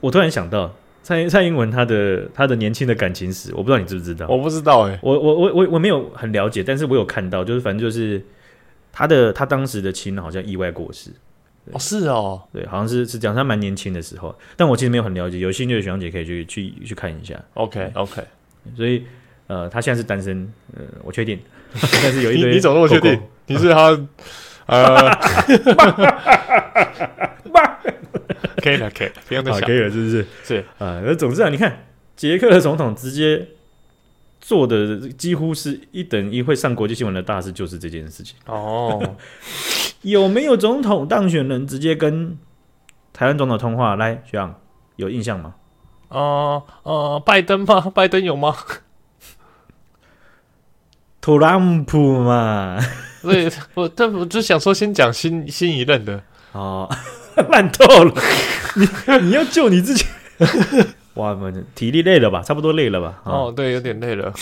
[0.02, 4.28] 我突然想到蔡蔡英文他的他的年轻的感情史，我不知道你知不知道？
[4.28, 8.24] 我不知道哎、欸，我我我我我没有很了解，但是我有看到，就是反正就是
[8.92, 11.12] 他的他当时的亲好像意外过世。
[11.72, 17.42] 哦，是哦，对，好像是是讲他蛮年轻的时候，但我其实没有很了解，有兴趣的学长姐可以去去去看一下。
[17.54, 18.22] OK OK，
[18.76, 19.06] 所以
[19.48, 21.40] 呃，他现在是单身，呃，我确定，
[21.72, 23.22] 但是有一堆你，你怎么那么确定？
[23.48, 23.98] 你是他
[24.66, 25.10] 呃，
[28.58, 30.26] 可以了，可以了，不用再想，可以了，是不是？
[30.44, 33.48] 是啊，那、呃、总之啊，你看捷克的总统直接
[34.40, 39.02] 做的几乎是一等一会上国际新闻的大事，就是这件事情哦。
[40.04, 42.38] 有没有总统当选人直接跟
[43.12, 43.96] 台湾总统通话？
[43.96, 44.56] 来，学长
[44.96, 45.56] 有印象吗？
[46.10, 47.82] 呃呃，拜登吗？
[47.94, 48.56] 拜登有吗？
[51.20, 52.78] 特朗普嘛？
[53.24, 56.90] 对，我但我就想说，先讲新新一任的哦，
[57.50, 58.14] 烂透了。
[58.76, 58.88] 你
[59.22, 60.06] 你要救你自己？
[61.16, 62.42] 哇，我体力累了吧？
[62.42, 63.22] 差不多累了吧？
[63.24, 64.28] 哦，哦对，有点累了。
[64.28, 64.36] 哦、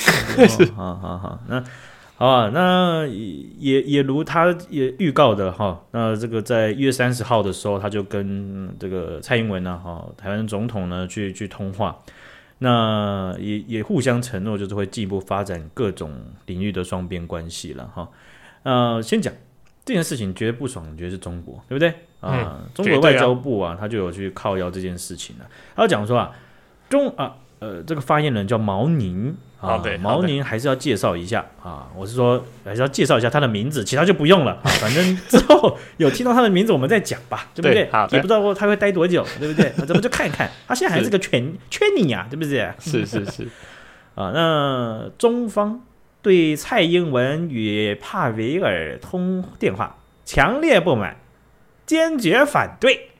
[0.75, 1.63] 好好好，那。
[2.21, 11.97] 好啊，那也也如他也预告的哈，那这个在一月三十号的时候，他就跟这个蔡英文呢，哈，台湾总统呢去去通话，
[12.59, 16.13] 那也也互相承诺，就是会进一步发展各种
[16.45, 18.07] 领域的双边关系了哈。
[18.61, 19.33] 呃，先讲
[19.83, 22.61] 这件事情，觉得不爽，觉得是中国，对不对啊？
[22.61, 26.31] 嗯、中国外交部啊，他就有去靠腰这件事情了，他讲说啊，
[26.87, 27.35] 中啊。
[27.61, 31.87] 呃，这个发言人叫毛宁啊，对，毛宁还是要介绍一下啊。
[31.95, 34.53] 我是说，还是要介绍一下他的名字，其他就不用了。
[34.63, 37.87] 啊、反正之后有听到他的名字，我们再讲吧，对不对？
[37.91, 39.71] 好，也不知道他会待多久，对不对？
[39.85, 42.67] 咱们就看看，他现在还是个圈圈你呀，对不对？
[42.79, 43.47] 是是是。
[44.15, 45.83] 啊，那中方
[46.23, 51.17] 对蔡英文与帕维尔通电话强烈不满，
[51.85, 53.11] 坚决反对，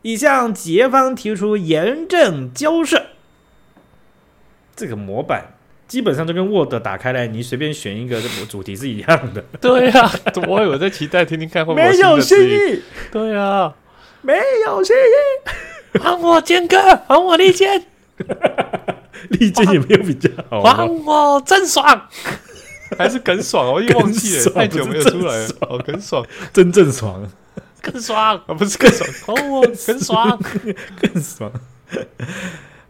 [0.00, 3.08] 已向捷方提出严正交涉。
[4.74, 5.44] 这个模板
[5.86, 9.44] 基本上就跟 Word 打开来，你随便选一个主题是一样的。
[9.60, 10.12] 对呀、啊，
[10.48, 12.82] 我有在期待听听看会不会没有新意。
[13.10, 13.74] 对啊，
[14.22, 15.98] 没有新意。
[15.98, 17.84] 还我坚哥，还我利剑。
[19.28, 20.62] 利剑也没有比较好。
[20.62, 22.08] 还我郑爽，
[22.96, 23.70] 还是耿爽？
[23.70, 25.48] 我已经忘记了， 太久没有出来了。
[25.60, 27.30] 哦，耿爽，真正爽，
[27.82, 28.54] 更爽啊！
[28.54, 30.40] 不是更爽，还我更爽，
[31.00, 31.52] 更爽。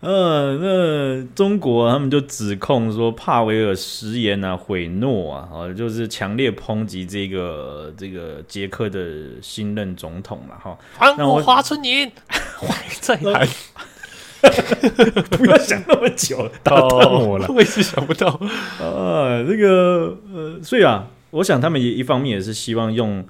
[0.03, 9.01] 呃，那中国他们就指控说帕维尔食言啊、毁诺啊，啊，就是强烈抨击这个这个捷克的
[9.41, 10.77] 新任总统了哈。
[10.99, 13.49] 还我华春莹， 还在喊，
[15.38, 18.27] 不要想那么久，打断我了， 我也是想不到
[18.81, 19.41] 啊。
[19.49, 23.25] 这个呃，所以啊，我想他们也一方面也是希望用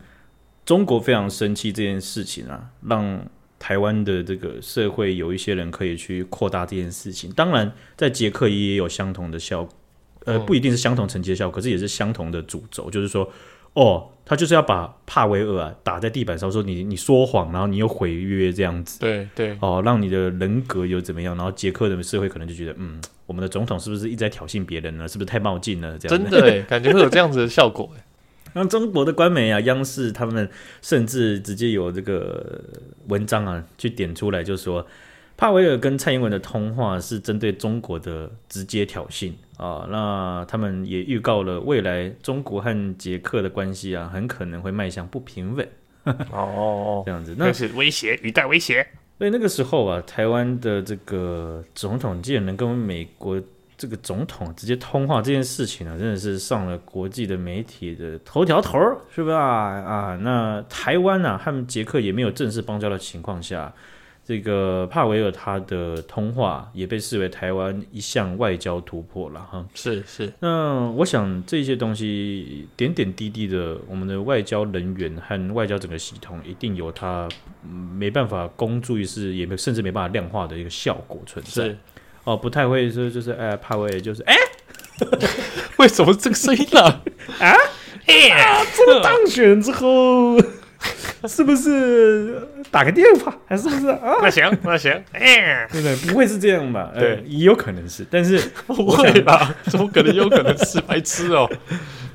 [0.65, 3.27] 中国非常生气这件事情啊，让。
[3.63, 9.73] 台湾的这个社会有一些人可以去扩大这件事情，当然在捷克也有相同的效果，
[10.25, 13.33] 呃，不一定是相同层级的效果，可是也是相同的主轴，就是说，
[13.75, 25.07] 哦，他就是要把帕维尔啊打在地板上，说你你说谎，然后你又毁约这样子，对对，哦，让你的人格又怎么样，然后捷克的社会可能就觉得，嗯，我们的总统是不是一直在挑衅别人呢？
[25.07, 25.97] 是不是太冒进了？
[25.97, 27.89] 这样真的，感觉会有这样子的效果。
[28.55, 30.49] 那中国的官媒啊，央视他们
[30.81, 32.63] 甚至直接有这个
[33.09, 34.87] 文章啊，去点出来，就说
[35.37, 39.87] 帕维尔跟蔡英文的通话是针对中国的直接挑衅啊。
[39.91, 45.67] 那他们也预告了未来中国和捷克的关系啊，很可能会迈向不平稳。
[46.05, 48.87] 哦哦哦，这样子，那是威胁，语带威胁。
[49.19, 53.41] 所以那个时候啊，台湾的这个总统竟然能跟美国。
[53.83, 58.79] 这个总统直接通话这件事情呢，真的是上了国际的媒体的头条头，
[59.13, 59.37] 是吧？
[59.37, 63.75] 啊，那台湾呢、啊，和捷克也没有正式邦交的情况下，
[64.25, 69.67] 这个帕维尔他的通话也被视为台湾一项外交突破了哈。
[69.75, 77.29] 是是，那我想这些东西点点滴滴的，我们的外交人员和外交整个系统一定有它
[77.69, 81.77] 没办法公诸于世，也没甚至没办法量化的一个效果存在。
[82.25, 84.35] 哦，不太会说，就是哎，帕维尔就是哎，
[85.79, 86.81] 为什么这个声音呢？
[87.41, 87.57] 啊，
[88.07, 90.39] 哎呀，这当选之后，
[91.29, 93.37] 是不是打个电话？
[93.47, 94.15] 还是不是啊？
[94.23, 95.97] 那行，那行，哎，对不对？
[96.11, 96.93] 不会是这样吧？
[96.95, 99.55] 对呃，也有可能是，但是不会吧？
[99.65, 101.49] 怎么可能有可能是白痴哦？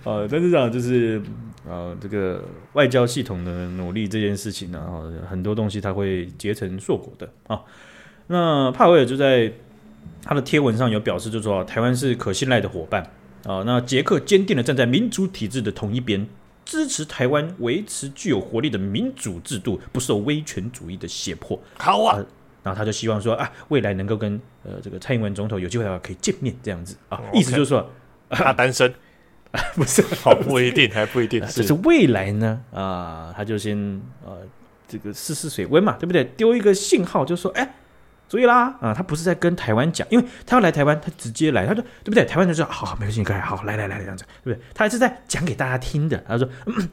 [0.04, 1.22] 呃， 但是讲就是
[1.68, 2.42] 呃，这个
[2.74, 7.60] 外交系统的努力这件事情呢，啊，很多东西它会结成硕果的啊。
[8.28, 9.52] 那帕维尔就在
[10.24, 13.02] 他的贴文上有表示，就说台湾是可信赖的伙伴
[13.46, 13.64] 啊。
[13.66, 16.28] 那捷克坚定的站在民主体制的同一边。
[16.70, 21.58] 支持台湾维持具有活力的民主制度，不受威权主义的胁迫。
[21.78, 22.18] 好啊，
[22.62, 27.90] 然后他就希望说啊，未来能够跟呃这个蔡英文总统有机会的话可以见面这样子啊，意思就是说
[28.30, 28.94] 他单身
[29.52, 33.78] 啊， 不是 好不一定，还不一定，只是未来呢啊，他就先
[34.26, 34.40] 呃
[34.90, 36.26] 这个试试水温嘛，对不对？
[36.36, 37.76] 丢一个信号，就说哎。
[38.30, 42.26] 注意啦啊，他不是在跟台湾讲，因为他要来台湾，他直接来，他说对不对？
[42.26, 44.66] 台湾人说好，好，没关系，你来，好，来来来这样子，对不对？
[44.74, 46.22] 他还是在讲给大家听的。
[46.28, 46.90] 他说，嗯，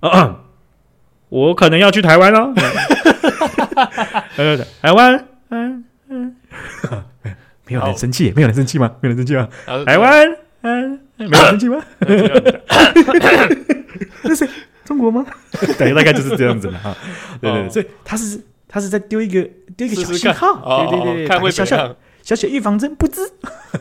[0.00, 0.36] 嗯，嗯，
[1.28, 2.54] 我可能要去台湾了。
[4.80, 6.36] 台湾，嗯嗯，
[7.66, 8.90] 没有人生气，没有人生气吗？
[9.00, 9.46] 没有人生气吗？
[9.84, 10.26] 台湾，
[10.62, 11.84] 嗯，没有人生气吗？
[14.22, 14.48] 这 是
[14.84, 15.26] 中国吗？
[15.76, 16.96] 对，大概就是这样子的哈。
[17.40, 18.40] 对对，所以他是。
[18.68, 19.42] 他是在丢一个
[19.76, 23.22] 丢一个小信号，对对对，看会小小小小预防针，不知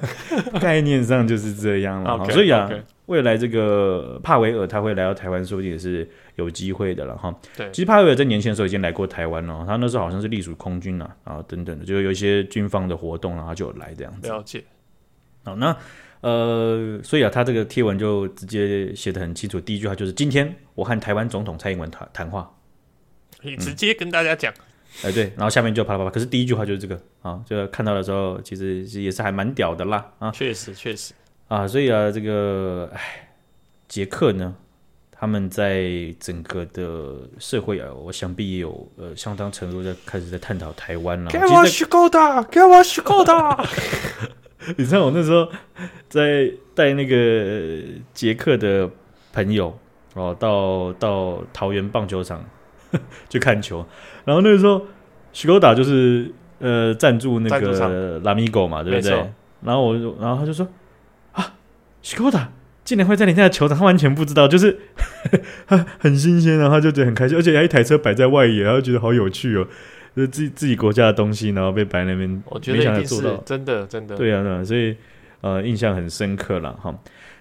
[0.61, 2.23] 概念上就是这样了。
[2.29, 2.69] 所以啊，
[3.07, 7.33] 未来这个帕维尔他会来到台湾，说不定也是有机会的了哈。
[7.55, 14.29] 对，其实帕维尔在年轻的时候已经来过台湾了，他那时候好像是隶属空军啊，然后等等的，就有一些军方的活动，然后就有来这样子。
[14.29, 14.63] 了解。
[15.43, 15.75] 好，那
[16.21, 22.49] 呃，所以啊，他这个贴文就直接写的很清楚，第一句话就是：今天我和台湾总统蔡英文谈谈话，
[23.41, 24.53] 你直接跟大家讲。
[25.03, 31.13] 哎，对，然后下面就啪啪啪，可是第一句话就是这个啊，就看到的时候，其实也是还蛮屌的啦啊，确实确实
[31.47, 33.29] 啊，所以啊，这个哎，
[33.87, 34.55] 捷克呢，
[35.11, 35.87] 他们在
[36.19, 41.29] 整个的社会啊，我想必也有呃相当程度在开始在探讨台湾了。
[41.29, 43.33] 给我虚构的，给我虚构的。
[44.77, 45.47] 你知道我那时候
[46.09, 47.83] 在带那个
[48.15, 48.89] 捷克的
[49.31, 49.77] 朋友
[50.15, 52.43] 哦，到到桃园棒球场。
[53.27, 53.85] 去看球，
[54.27, 54.85] 然后那个时候，
[55.31, 59.31] 许勾达就是呃赞助那个拉米狗嘛，对不对？
[59.63, 60.67] 然后我就，然后他就说
[61.31, 61.53] 啊，
[62.01, 62.51] 许勾达
[62.83, 64.77] 竟然会在你那个球场，他完全不知道，就是
[65.65, 69.65] 他很新鲜，然后他就觉得很开心，而且还一台车摆在外野，然后觉得好有趣哦，
[70.13, 74.95] 就是自己自己国家的东西，然后被摆那边，我觉得一定是真的真的，对啊，对啊，所以
[75.39, 76.93] 呃印象很深刻了哈。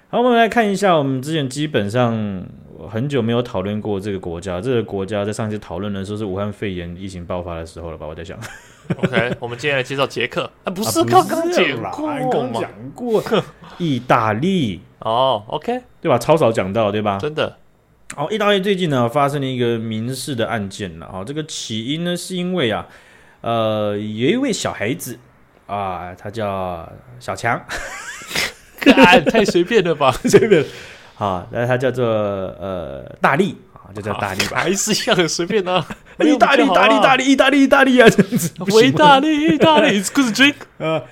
[0.08, 2.46] 好，我们来看一下，我们之前基本上
[2.90, 4.60] 很久没有讨论过这个国家。
[4.60, 8.06] 这个国家在上次讨论的时候是武汉肺炎疫情爆发的时候了吧？
[8.06, 8.38] 我在想。
[8.96, 12.30] OK， 我们接下来介绍捷克啊，不是刚刚讲过吗？
[12.30, 13.22] 刚讲过，
[13.78, 16.18] 意大利哦，OK，对吧？
[16.18, 17.18] 超少讲到，对吧？
[17.18, 17.56] 真的。
[18.16, 21.24] 哦，意大利最近呢发生了一个民事的案件了啊。
[21.24, 22.86] 这个起因呢是因为啊，
[23.40, 25.18] 呃，有一位小孩子
[25.66, 27.60] 啊，他叫小强。
[28.86, 30.64] 太随便了吧，随便。
[31.16, 35.82] 好，那他叫做呃大力啊，就叫大力吧， 还是一样很随便啊。
[36.20, 38.52] 意 大利，意大利，意大利，意大利，意大利啊，这样子。
[38.84, 40.54] 意大利，意大利， It's good drink。
[40.76, 41.02] 呃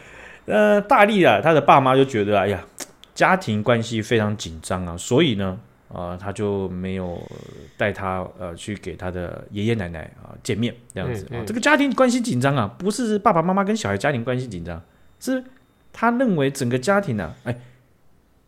[0.46, 2.62] 呃，大力啊，他的爸妈就觉得哎呀，
[3.14, 7.18] 家庭关系非常紧张啊，所以呢，呃，他就没有
[7.78, 11.40] 带他呃去给他的爷爷奶奶啊见面，这样子啊。
[11.46, 14.82] 这个家庭关系紧张啊，不是爸爸妈妈跟小孩家庭关系紧张，
[15.18, 15.42] 是。
[15.96, 17.56] 他认为整个家庭呢、啊，哎，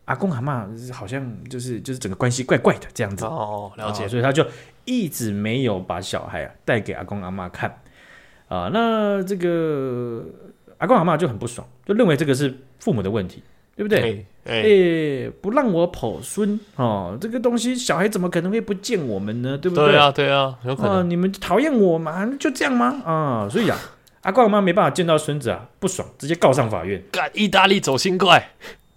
[0.07, 4.45] 阿公阿妈好像就是就是整个关系怪怪的这样子哦，了解，所以他就
[4.83, 7.69] 一直没有把小孩啊带给阿公阿妈看
[8.47, 8.69] 啊。
[8.73, 10.25] 那这个
[10.79, 13.43] 阿公阿妈就很不爽，就认为这个是父母的问题，
[13.75, 14.25] 对不对？
[14.45, 19.57] 哎，哎不让我跑孙哦，这个东西小孩怎么可能会不见我们呢？
[19.57, 19.87] 对不对？
[19.87, 22.25] 对啊，对啊，有可能、啊、你们讨厌我嘛？
[22.39, 23.01] 就这样吗？
[23.05, 23.77] 啊，所以啊。
[24.21, 27.01] 阿公阿妈没办法见到孙子啊，不爽，直接告上法院。
[27.09, 28.49] 干意大利走心怪，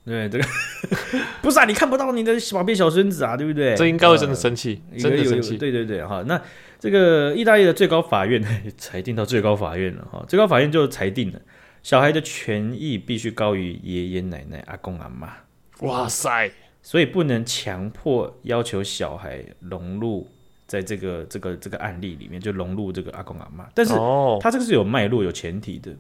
[0.05, 0.45] 对这个
[1.43, 3.77] 不是啊，你看不到你的宝贝小孙子啊，对不对？
[3.77, 5.57] 这应该会真的生气，呃、真的生气。
[5.57, 6.41] 对对对，哈，那
[6.79, 8.43] 这个意大利的最高法院
[8.77, 11.41] 裁定到最高法院了哈，最高法院就裁定了，
[11.83, 15.33] 小孩的权益必须高于爷爷奶奶、阿公阿妈。
[15.81, 16.51] 哇塞，
[16.83, 20.29] 所以不能强迫要求小孩融入。
[20.67, 23.93] 在这个这个这个案例里面，就融入这个阿公阿妈，但是
[24.41, 25.93] 他这个是有脉络、有前提的，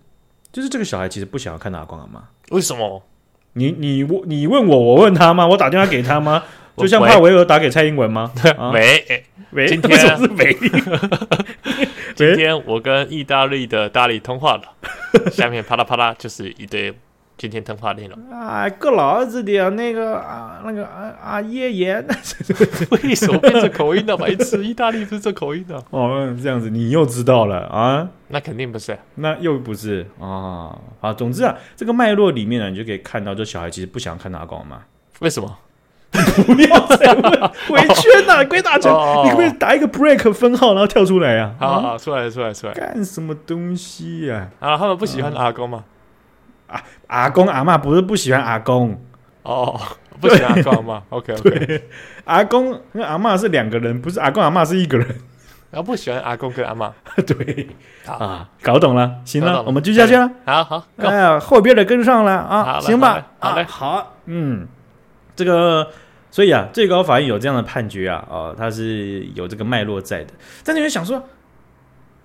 [0.52, 2.22] 就是这个小孩其实不想要看到阿公阿妈。
[2.50, 3.02] 为什么？
[3.54, 5.46] 你你问你问我，我问他吗？
[5.46, 6.42] 我打电话给他吗？
[6.76, 8.30] 就像帕维尔打给蔡英文吗？
[8.72, 9.04] 没
[9.50, 10.54] 没， 今天是没。
[12.16, 14.62] 今天我跟意大利的大力通话了，
[15.30, 16.94] 下面啪啦啪啦就是一堆
[17.36, 22.02] 今天通话内容啊，个老子的那个啊，那个啊啊爷爷，
[22.90, 24.64] 为什么变成口音的白痴？
[24.64, 28.08] 意大利不是这口音的哦，这样子你又知道了啊？
[28.30, 30.76] 那肯定不是，那又不是啊。
[31.00, 34.82] 好，总之啊，这个脉络里面呢，你就可以看到，这小孩其实不想看阿公嘛。
[35.18, 35.58] 为什么？
[36.10, 38.92] 不要再问，回圈呐，鬼打墙，
[39.24, 41.54] 你可不可以打一个 break 分号，然后跳出来啊？
[41.58, 44.48] 好好，出来了，出来，出来，干什么东西呀？
[44.58, 45.84] 啊，他们不喜欢阿公吗？
[46.66, 49.00] 啊，阿公阿妈不是不喜欢阿公
[49.42, 49.80] 哦，
[50.20, 51.02] 不喜欢阿公阿妈。
[51.10, 51.84] OK OK，
[52.24, 55.06] 阿公跟阿妈是两个人，不是阿公阿妈是一个人。
[55.70, 56.92] 然后不喜欢阿公跟阿妈。
[57.26, 57.68] 对
[58.06, 60.30] 啊，搞懂了，行了，我们继续下去了。
[60.44, 63.26] 好好，哎呀，后边的跟上了啊，行吧？
[63.38, 64.66] 好嘞，好，嗯。
[65.36, 65.88] 这个，
[66.30, 70.34] 所以啊，最高法院有这样的判决啊，哦，他是有这个脉络在的。
[70.62, 71.22] 但你会想说，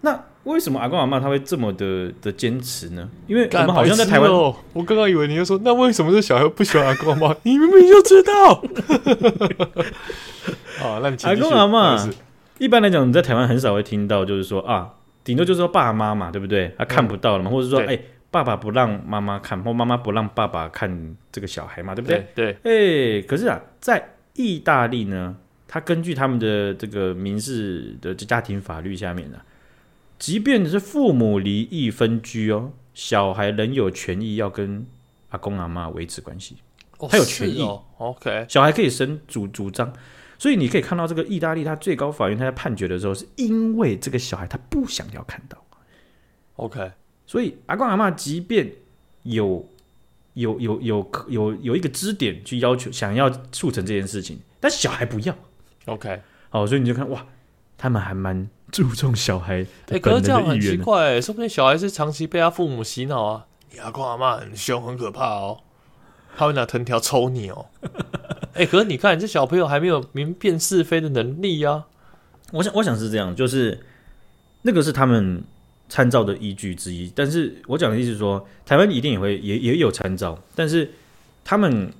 [0.01, 3.07] 那为什么阿公阿妈他会这么的的坚持呢？
[3.25, 7.33] 因为我们好像在台湾，哦、我刚刚以为你要说，那为什么这小孩不喜欢阿公阿妈？
[7.43, 8.61] 你明明就知道。
[10.83, 11.97] 哦，那你阿公阿妈，
[12.57, 16.73] 一般来讲，你在台湾很少会听到，就是说啊，顶多就是说爸妈嘛，对不对？
[16.77, 17.99] 他看不到了嘛，嗯、或者说哎。
[18.31, 22.27] 爸爸不让妈妈看，或妈妈不让爸爸看这个小孩嘛，对不对？
[22.35, 22.51] 对。
[22.63, 25.37] 哎、欸，可是啊，在意大利呢，
[25.69, 29.45] 他根据他们的这个民事的家庭法律下面呢、啊，
[30.19, 34.85] 即便是父母离异分居哦，小孩仍有权益要跟
[35.29, 36.57] 阿公阿妈维持关系，
[36.97, 37.61] 哦、他有权益。
[37.61, 39.93] 哦、OK，小孩可以申主主张，
[40.45, 45.57] 所以你可以看到这个意大利，他最高法院他在判决的时候，是因为这个小孩他不想要看到。
[46.57, 46.91] OK。
[47.25, 48.71] 所以阿公阿妈即便
[49.23, 49.67] 有
[50.35, 55.35] 有有有有有一个支点去要求想要促成这件事情，但小孩不要。
[55.85, 57.25] OK，好，所以你就看哇，
[57.75, 59.65] 他们还蛮注重小孩。
[59.87, 63.47] 哎，可是这样很奇怪，说不定小孩是长期被他父母洗脑啊。
[63.71, 65.63] 你阿公阿妈很凶，很可怕哦，
[66.37, 67.65] 他会拿藤条抽你哦。
[68.55, 71.85] 哎，可是你看，这小朋友还没有明辨是非的能力啊。
[72.51, 73.79] 我想，我想是这样，就是
[74.63, 75.43] 那个是他们。
[75.87, 80.89] 参照的依据之一，但是我讲的意思是说，台湾一定也会也也有参照，但是
[81.43, 81.93] 他们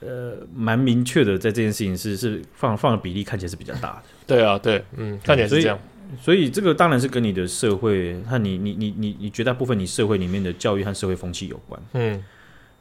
[0.00, 4.02] 呃蛮明确的，在这件事情是是放放的比例看起来是比较大的。
[4.26, 5.78] 对啊，对，嗯，看起来是这样。
[6.20, 11.80] 所以，所以这个当然是跟你的社会和你你你你你绝大部分你社会里面的教育和社会风气有关。
[11.92, 12.20] 嗯，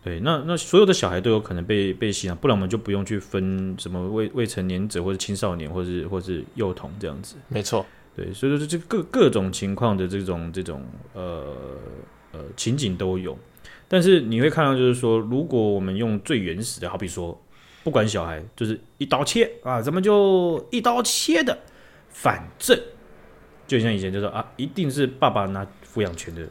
[0.08, 7.36] 对，那那所有的小孩都有可能被被洗脑，不然我们就不用去分什么未未成年者或者青少年，或是或是幼童这样子。
[7.50, 7.86] 没错。
[8.16, 10.82] 对，所以说这各各种情况的这种这种
[11.12, 11.54] 呃
[12.32, 13.38] 呃情景都有，
[13.90, 17.38] 但是你会看到，就是说，如果我们用最原始的，好比说，
[17.84, 21.58] 不管小孩，就是一刀切啊，咱们就一刀切的，
[22.08, 22.80] 反正
[23.68, 26.48] 就像以前就说啊，一定是爸爸拿抚养权的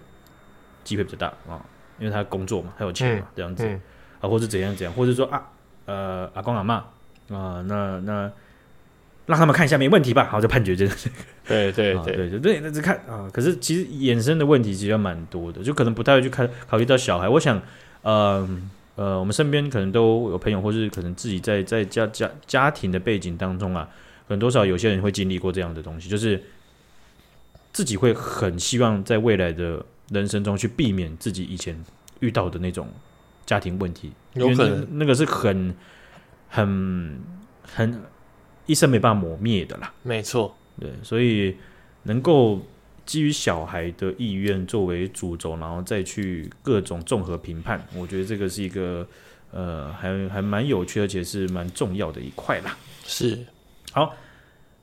[0.85, 1.65] 机会比较大啊，
[1.99, 3.81] 因为他工作嘛，他有钱嘛，嗯、这样子、嗯、
[4.21, 5.43] 啊，或者怎样怎样，或者说啊，
[5.87, 6.75] 呃，阿公阿妈
[7.31, 8.31] 啊，那那。
[9.27, 10.95] 让他们看一下没问题吧，好，就判决这个。
[11.49, 13.29] 对对 对对对对，那只看啊。
[13.33, 17.29] 可是其实衍生的问题其实蛮多的，就可能不太会去看考虑到小孩。
[17.29, 17.61] 我想，
[18.03, 18.49] 呃
[18.95, 23.89] 呃，我们身边可能都有朋友，或是可能自己在在家家家庭的背景当中啊，
[24.29, 26.41] 可能多少有些人会经历过这样的东西，就是
[27.73, 31.77] 自己会很希望在未来的人生中去避免自己以前
[32.21, 32.89] 遇到的那种
[33.45, 35.75] 家庭问题，有可能那个是很
[36.49, 37.21] 很
[37.63, 38.03] 很。
[38.69, 41.57] 一生没办法磨灭的啦，没错，对，所以
[42.03, 42.61] 能够
[43.05, 49.07] 基于小孩的意愿作为主轴，然后再去各种综合评判，我觉得这个是一个
[49.53, 52.77] 呃，还还蛮有趣，而且是蛮重要的一块啦。
[53.05, 53.39] 是，
[53.93, 54.13] 好，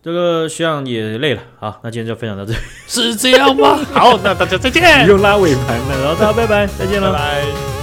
[0.03, 3.79] 这个学长也累了，好，那今天就分享到这里， 是这样吗？
[3.93, 7.82] 好，那大家再见， 不用拉尾盘了，然后大家拜拜，再见了，拜拜。